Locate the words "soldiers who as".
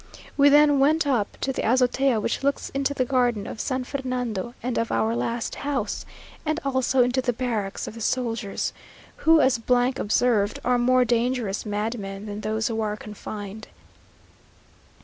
8.01-9.59